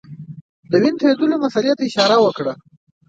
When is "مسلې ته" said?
1.43-1.83